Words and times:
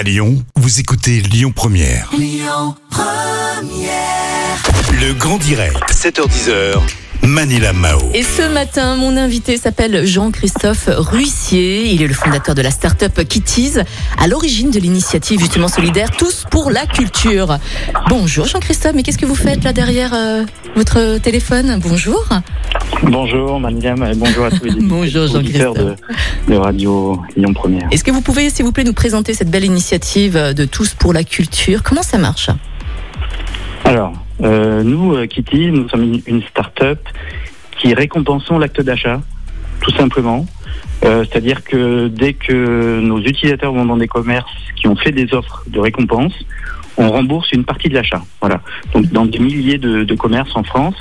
À 0.00 0.02
Lyon, 0.02 0.42
vous 0.56 0.80
écoutez 0.80 1.20
Lyon 1.20 1.52
Première. 1.54 2.10
Le 4.94 5.12
grand 5.12 5.36
direct, 5.36 5.76
7h10h. 5.92 6.80
Manila 7.22 7.74
Mao. 7.74 7.98
Et 8.14 8.22
ce 8.22 8.50
matin, 8.50 8.96
mon 8.96 9.14
invité 9.18 9.58
s'appelle 9.58 10.06
Jean-Christophe 10.06 10.88
Ruissier. 10.88 11.92
Il 11.92 12.00
est 12.00 12.06
le 12.06 12.14
fondateur 12.14 12.54
de 12.54 12.62
la 12.62 12.70
start-up 12.70 13.22
Kitties, 13.28 13.74
à 14.18 14.26
l'origine 14.26 14.70
de 14.70 14.80
l'initiative 14.80 15.38
justement 15.38 15.68
solidaire 15.68 16.10
Tous 16.12 16.46
pour 16.50 16.70
la 16.70 16.86
culture. 16.86 17.58
Bonjour 18.08 18.46
Jean-Christophe, 18.46 18.94
mais 18.94 19.02
qu'est-ce 19.02 19.18
que 19.18 19.26
vous 19.26 19.34
faites 19.34 19.64
là 19.64 19.74
derrière 19.74 20.14
euh, 20.14 20.44
votre 20.76 21.18
téléphone? 21.18 21.78
Bonjour. 21.78 22.26
Bonjour 23.02 23.58
Maniam 23.58 24.02
et 24.04 24.14
bonjour 24.14 24.44
à 24.44 24.50
tous 24.50 24.64
les 24.64 24.72
Bonjour, 24.82 25.34
auditeurs 25.34 25.74
de, 25.74 25.94
de 26.48 26.54
Radio 26.54 27.20
Lyon 27.36 27.54
Première. 27.54 27.88
Est-ce 27.90 28.04
que 28.04 28.10
vous 28.10 28.20
pouvez, 28.20 28.50
s'il 28.50 28.64
vous 28.64 28.72
plaît, 28.72 28.84
nous 28.84 28.92
présenter 28.92 29.32
cette 29.32 29.50
belle 29.50 29.64
initiative 29.64 30.34
de 30.54 30.64
Tous 30.64 30.94
pour 30.94 31.12
la 31.12 31.24
culture? 31.24 31.82
Comment 31.82 32.02
ça 32.02 32.18
marche? 32.18 32.50
Alors, 33.84 34.12
euh, 34.42 34.82
nous, 34.82 35.14
euh, 35.14 35.26
Kitty, 35.26 35.70
nous 35.70 35.88
sommes 35.88 36.02
une, 36.02 36.22
une 36.26 36.42
start-up 36.42 37.00
qui 37.78 37.94
récompensons 37.94 38.58
l'acte 38.58 38.80
d'achat, 38.82 39.20
tout 39.80 39.92
simplement. 39.92 40.44
Euh, 41.04 41.24
C'est-à-dire 41.28 41.64
que 41.64 42.08
dès 42.08 42.34
que 42.34 43.00
nos 43.00 43.20
utilisateurs 43.20 43.72
vont 43.72 43.86
dans 43.86 43.96
des 43.96 44.08
commerces 44.08 44.50
qui 44.76 44.86
ont 44.86 44.96
fait 44.96 45.12
des 45.12 45.32
offres 45.32 45.64
de 45.66 45.80
récompense, 45.80 46.34
on 46.98 47.10
rembourse 47.10 47.52
une 47.52 47.64
partie 47.64 47.88
de 47.88 47.94
l'achat. 47.94 48.22
Voilà. 48.40 48.60
Donc 48.92 49.06
dans 49.06 49.24
des 49.24 49.38
milliers 49.38 49.78
de, 49.78 50.04
de 50.04 50.14
commerces 50.14 50.54
en 50.54 50.62
France, 50.64 50.96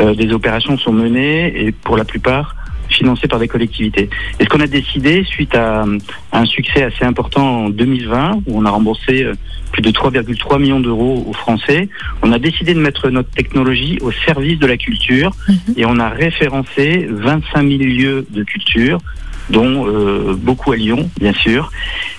des 0.00 0.32
opérations 0.32 0.78
sont 0.78 0.92
menées 0.92 1.66
et 1.66 1.72
pour 1.72 1.96
la 1.96 2.04
plupart 2.04 2.56
financées 2.90 3.28
par 3.28 3.38
des 3.38 3.48
collectivités. 3.48 4.10
Et 4.38 4.44
ce 4.44 4.48
qu'on 4.48 4.60
a 4.60 4.66
décidé 4.66 5.24
suite 5.24 5.54
à, 5.54 5.84
à 6.32 6.40
un 6.40 6.44
succès 6.44 6.82
assez 6.82 7.04
important 7.04 7.64
en 7.64 7.70
2020 7.70 8.42
où 8.46 8.58
on 8.58 8.64
a 8.64 8.70
remboursé 8.70 9.24
euh, 9.24 9.34
plus 9.72 9.82
de 9.82 9.90
3,3 9.90 10.60
millions 10.60 10.80
d'euros 10.80 11.24
aux 11.26 11.32
Français, 11.32 11.88
on 12.22 12.32
a 12.32 12.38
décidé 12.38 12.74
de 12.74 12.80
mettre 12.80 13.08
notre 13.08 13.30
technologie 13.30 13.98
au 14.02 14.10
service 14.10 14.58
de 14.58 14.66
la 14.66 14.76
culture 14.76 15.30
et 15.76 15.86
on 15.86 15.98
a 15.98 16.08
référencé 16.08 17.06
25 17.08 17.68
000 17.68 17.78
lieux 17.78 18.26
de 18.30 18.42
culture, 18.42 18.98
dont 19.48 19.86
euh, 19.86 20.34
beaucoup 20.36 20.72
à 20.72 20.76
Lyon, 20.76 21.08
bien 21.20 21.32
sûr, 21.32 21.70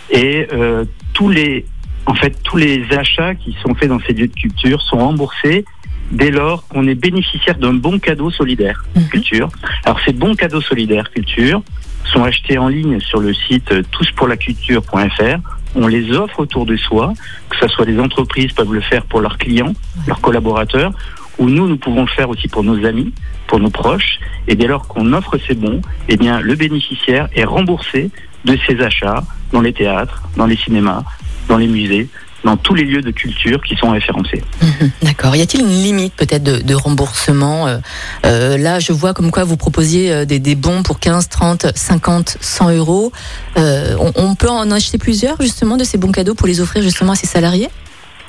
et 0.10 0.48
euh, 0.54 0.86
tous 1.14 1.28
les, 1.28 1.66
en 2.06 2.14
fait, 2.14 2.42
tous 2.44 2.56
les 2.56 2.86
achats 2.92 3.36
qui 3.36 3.56
sont 3.62 3.76
faits 3.76 3.90
dans 3.90 4.00
ces 4.00 4.14
lieux 4.14 4.28
de 4.28 4.34
culture 4.34 4.82
sont 4.82 4.98
remboursés 4.98 5.66
dès 6.12 6.32
lors 6.32 6.68
qu'on 6.68 6.88
est 6.88 6.96
bénéficiaire 6.96 7.58
d'un 7.58 7.74
bon 7.74 8.00
cadeau 8.00 8.30
solidaire 8.32 8.84
Mhm. 8.96 9.08
culture. 9.10 9.50
Alors 9.86 10.00
ces 10.06 10.14
bons 10.14 10.36
cadeaux 10.36 10.62
solidaires 10.62 11.10
culture 11.12 11.62
sont 12.06 12.24
achetés 12.24 12.58
en 12.58 12.68
ligne 12.68 13.00
sur 13.00 13.20
le 13.20 13.34
site 13.34 13.72
touspourlaculture.fr. 13.92 15.40
On 15.76 15.88
les 15.88 16.12
offre 16.12 16.40
autour 16.40 16.66
de 16.66 16.76
soi, 16.76 17.14
que 17.50 17.58
ce 17.58 17.68
soit 17.68 17.86
les 17.86 18.00
entreprises 18.00 18.52
peuvent 18.52 18.74
le 18.74 18.82
faire 18.82 19.06
pour 19.06 19.22
leurs 19.22 19.38
clients, 19.38 19.74
leurs 20.08 20.20
collaborateurs, 20.20 20.92
ou 21.38 21.50
nous, 21.50 21.68
nous 21.68 21.78
pouvons 21.78 22.02
le 22.02 22.08
faire 22.10 22.30
aussi 22.30 22.48
pour 22.50 22.64
nos 22.64 22.86
amis, 22.86 23.14
pour 23.48 23.60
nos 23.60 23.70
proches. 23.70 24.20
Et 24.48 24.56
dès 24.56 24.68
lors 24.68 24.88
qu'on 24.88 25.14
offre 25.14 25.38
ces 25.48 25.56
bons, 25.56 25.82
eh 26.10 26.18
bien, 26.18 26.42
le 26.42 26.56
bénéficiaire 26.56 27.30
est 27.36 27.46
remboursé 27.46 28.10
de 28.46 28.58
ses 28.68 28.82
achats 28.82 29.24
dans 29.54 29.62
les 29.62 29.72
théâtres, 29.74 30.24
dans 30.36 30.46
les 30.48 30.58
cinémas, 30.58 31.04
dans 31.48 31.58
les 31.58 31.68
musées, 31.68 32.10
dans 32.44 32.58
tous 32.58 32.74
les 32.74 32.84
lieux 32.84 33.02
de 33.02 33.12
culture 33.12 33.62
qui 33.62 33.76
sont 33.76 33.92
référencés. 33.92 34.42
Mhm, 34.62 34.92
D'accord. 35.04 35.36
Y 35.36 35.42
a-t-il 35.42 35.62
une 35.62 35.70
limite 35.84 36.14
peut-être 36.16 36.44
de, 36.44 36.58
de 36.62 36.74
remboursement 36.76 37.68
euh, 37.68 37.78
euh, 38.26 38.58
Là, 38.58 38.80
je 38.80 38.92
vois 38.94 39.14
comme 39.14 39.30
quoi 39.32 39.44
vous 39.44 39.58
proposiez 39.58 40.12
euh, 40.12 40.26
des, 40.26 40.40
des 40.40 40.56
bons 40.56 40.82
pour 40.84 41.00
15, 41.00 41.30
30, 41.30 41.68
50, 41.76 42.38
100 42.42 42.72
euros. 42.78 43.12
Euh, 43.58 43.96
on, 44.00 44.12
on 44.16 44.36
peut 44.36 44.50
en 44.50 44.72
acheter 44.72 44.98
plusieurs 44.98 45.40
justement 45.42 45.78
de 45.78 45.84
ces 45.84 45.98
bons 45.98 46.12
cadeaux 46.12 46.34
pour 46.36 46.48
les 46.48 46.62
offrir 46.62 46.82
justement 46.82 47.12
à 47.12 47.16
ses 47.16 47.28
salariés? 47.28 47.70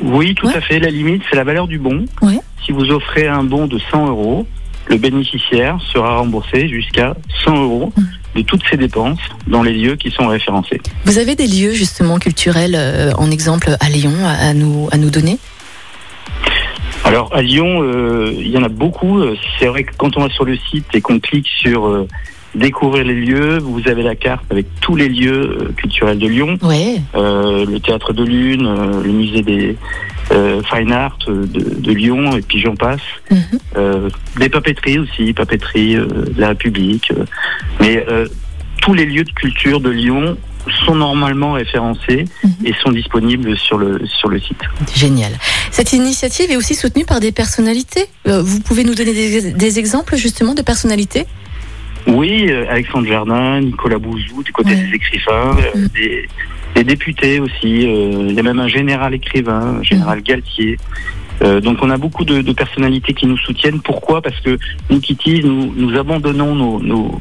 Oui, 0.02 0.34
tout 0.34 0.46
Ouais. 0.46 0.56
à 0.56 0.60
fait. 0.60 0.78
La 0.78 0.90
limite, 0.90 1.22
c'est 1.30 1.36
la 1.36 1.44
valeur 1.44 1.66
du 1.66 1.78
bon. 1.78 2.04
Ouais. 2.20 2.38
Si 2.66 2.72
vous 2.72 2.90
offrez 2.90 3.26
un 3.28 3.44
bon 3.44 3.66
de 3.66 3.78
100 3.90 4.08
euros, 4.08 4.46
le 4.88 4.96
bénéficiaire 4.96 5.78
sera 5.92 6.16
remboursé 6.18 6.68
jusqu'à 6.68 7.14
100 7.44 7.62
euros 7.62 7.92
Mm. 7.96 8.02
De 8.34 8.42
toutes 8.42 8.62
ses 8.70 8.76
dépenses 8.76 9.18
dans 9.46 9.62
les 9.62 9.72
lieux 9.72 9.96
qui 9.96 10.10
sont 10.10 10.26
référencés. 10.26 10.80
Vous 11.04 11.18
avez 11.18 11.34
des 11.34 11.46
lieux 11.46 11.72
justement 11.72 12.18
culturels 12.18 12.74
euh, 12.76 13.12
en 13.16 13.30
exemple 13.30 13.76
à 13.80 13.88
Lyon 13.88 14.14
à, 14.24 14.54
nous, 14.54 14.88
à 14.90 14.96
nous 14.96 15.10
donner? 15.10 15.38
Alors 17.04 17.34
à 17.34 17.42
Lyon, 17.42 17.82
euh, 17.82 18.32
il 18.38 18.48
y 18.48 18.56
en 18.56 18.62
a 18.62 18.68
beaucoup. 18.68 19.18
Euh, 19.18 19.36
C'est 19.58 19.66
vrai 19.66 19.84
que 19.84 19.92
quand 19.96 20.16
on 20.16 20.20
va 20.22 20.30
sur 20.30 20.44
le 20.44 20.56
site 20.56 20.86
et 20.94 21.00
qu'on 21.00 21.18
clique 21.18 21.48
sur 21.48 21.86
euh, 21.86 22.06
découvrir 22.54 23.04
les 23.04 23.14
lieux, 23.14 23.58
vous 23.58 23.82
avez 23.88 24.02
la 24.02 24.14
carte 24.14 24.44
avec 24.50 24.66
tous 24.80 24.94
les 24.94 25.08
lieux 25.08 25.72
culturels 25.76 26.18
de 26.18 26.26
Lyon, 26.28 26.58
Ouais. 26.62 27.00
Euh, 27.14 27.64
le 27.66 27.80
théâtre 27.80 28.12
de 28.12 28.22
Lune, 28.24 28.68
le 29.04 29.10
musée 29.10 29.42
des 29.42 29.76
Fine 30.70 30.92
Art 30.92 31.18
de, 31.26 31.44
de 31.44 31.92
Lyon, 31.92 32.36
et 32.36 32.42
puis 32.42 32.60
j'en 32.60 32.74
passe. 32.76 33.00
Mhm. 33.30 33.38
Euh, 33.76 34.08
des 34.38 34.48
papeteries 34.48 34.98
aussi, 34.98 35.32
papeterie 35.32 35.96
euh, 35.96 36.06
de 36.06 36.40
la 36.40 36.48
République. 36.48 37.10
euh, 37.10 37.24
mais 37.80 38.04
euh, 38.08 38.26
tous 38.80 38.94
les 38.94 39.04
lieux 39.06 39.24
de 39.24 39.30
culture 39.32 39.80
de 39.80 39.90
Lyon 39.90 40.36
sont 40.86 40.94
normalement 40.94 41.52
référencés 41.52 42.24
Mhm. 42.44 42.50
et 42.66 42.72
sont 42.82 42.92
disponibles 42.92 43.56
sur 43.58 43.78
le 43.78 44.00
sur 44.06 44.28
le 44.28 44.38
site. 44.40 44.60
Génial. 44.94 45.32
Cette 45.70 45.92
initiative 45.92 46.50
est 46.50 46.56
aussi 46.56 46.74
soutenue 46.74 47.04
par 47.04 47.18
des 47.20 47.32
personnalités. 47.32 48.06
Euh, 48.28 48.42
vous 48.42 48.60
pouvez 48.60 48.84
nous 48.84 48.94
donner 48.94 49.12
des, 49.12 49.52
des 49.52 49.78
exemples 49.78 50.16
justement 50.16 50.54
de 50.54 50.62
personnalités? 50.62 51.24
Oui, 52.06 52.46
euh, 52.50 52.66
Alexandre 52.70 53.06
Jardin, 53.06 53.60
Nicolas 53.60 53.98
Bouzou, 53.98 54.42
du 54.42 54.52
côté 54.52 54.70
Ouais. 54.70 54.76
des 54.88 54.94
écrivains, 54.96 55.56
euh, 55.58 55.78
Mhm. 55.78 55.88
des, 55.94 56.28
des 56.74 56.84
députés 56.84 57.40
aussi. 57.40 57.86
euh, 57.86 58.26
il 58.28 58.34
y 58.34 58.38
a 58.40 58.42
même 58.42 58.60
un 58.60 58.68
général 58.68 59.14
écrivain, 59.14 59.78
un 59.80 59.82
général 59.82 60.18
Mhm. 60.18 60.24
Galtier. 60.24 60.78
Euh, 61.42 61.60
donc 61.60 61.78
on 61.82 61.90
a 61.90 61.96
beaucoup 61.96 62.24
de, 62.24 62.40
de 62.42 62.52
personnalités 62.52 63.14
qui 63.14 63.26
nous 63.26 63.38
soutiennent. 63.38 63.80
Pourquoi? 63.80 64.22
Parce 64.22 64.38
que 64.40 64.58
nous, 64.90 65.00
Kitty, 65.00 65.42
nous, 65.44 65.72
nous 65.74 65.98
abandonnons 65.98 66.54
nos, 66.54 66.80
nos, 66.80 67.20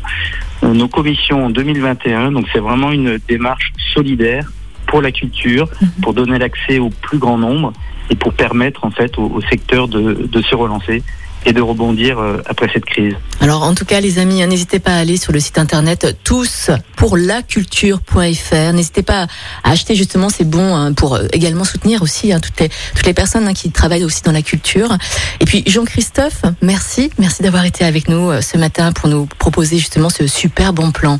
nos 0.64 0.88
commissions 0.88 1.46
en 1.46 1.50
2021. 1.50 2.32
Donc 2.32 2.46
c'est 2.54 2.60
vraiment 2.60 2.92
une 2.92 3.18
démarche 3.28 3.72
solidaire 3.94 4.52
pour 4.88 5.02
la 5.02 5.12
culture, 5.12 5.68
Mhm. 5.82 5.90
pour 6.04 6.14
donner 6.14 6.38
l'accès 6.38 6.80
au 6.80 6.90
plus 6.90 7.18
grand 7.18 7.38
nombre 7.38 7.74
et 8.10 8.16
pour 8.16 8.34
permettre 8.34 8.86
en 8.86 8.92
fait 8.92 9.18
au, 9.18 9.24
au 9.24 9.42
secteur 9.42 9.88
de, 9.88 10.28
de 10.32 10.42
se 10.42 10.54
relancer 10.56 11.02
et 11.46 11.54
de 11.54 11.62
rebondir 11.62 12.20
euh, 12.20 12.42
après 12.46 12.70
cette 12.74 12.86
crise. 12.86 13.16
Alors 13.40 13.64
en 13.64 13.74
tout 13.74 13.86
cas 13.86 14.00
les 14.00 14.20
amis, 14.20 14.44
hein, 14.44 14.48
n'hésitez 14.48 14.80
pas 14.80 14.92
à 14.92 14.98
aller 14.98 15.18
sur 15.18 15.34
le 15.34 15.40
site 15.40 15.58
internet 15.58 16.18
tous 16.24 16.70
pour 16.96 17.18
laculture.fr. 17.18 18.74
N'hésitez 18.74 19.02
pas 19.02 19.28
à 19.64 19.72
acheter 19.72 19.96
justement 19.96 20.30
ces 20.30 20.44
bons 20.44 20.76
hein, 20.76 20.94
pour 20.94 21.16
euh, 21.16 21.26
également 21.34 21.64
soutenir 21.64 22.02
aussi 22.04 22.32
hein, 22.32 22.40
toutes 22.40 22.60
les 22.60 22.70
toutes 22.96 23.06
les 23.06 23.14
personnes 23.14 23.48
hein, 23.48 23.54
qui 23.54 23.72
travaillent 23.72 24.06
aussi 24.06 24.22
dans 24.24 24.32
la 24.32 24.42
culture. 24.42 24.96
Et 25.40 25.46
puis 25.46 25.64
Jean-Christophe, 25.66 26.44
merci, 26.62 27.10
merci 27.18 27.42
d'avoir 27.42 27.66
été 27.66 27.84
avec 27.84 28.08
nous 28.08 28.30
euh, 28.30 28.42
ce 28.42 28.58
matin 28.58 28.92
pour 28.92 29.10
nous 29.10 29.26
proposer 29.26 29.78
justement 29.78 30.10
ce 30.10 30.28
super 30.28 30.74
bon 30.74 30.92
plan. 30.92 31.18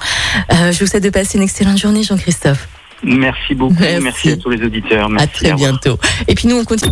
Euh, 0.52 0.72
je 0.72 0.80
vous 0.80 0.88
souhaite 0.88 1.04
de 1.04 1.10
passer 1.10 1.38
une 1.38 1.44
excellente 1.44 1.80
journée 1.80 2.04
Jean-Christophe. 2.04 2.68
Merci 3.04 3.56
beaucoup. 3.56 3.76
Merci. 3.80 4.02
Merci, 4.04 4.30
à 4.30 4.38
tous 4.38 4.50
les 4.50 4.64
auditeurs. 4.64 5.10
Merci. 5.10 5.26
à 5.26 5.28
très 5.28 5.54
bientôt. 5.54 5.98
Et 6.28 6.36
puis 6.36 6.48
nous 6.48 6.58
on 6.58 6.66
continue. 6.66 6.92